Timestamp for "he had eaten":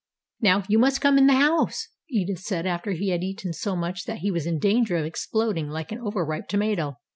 2.93-3.53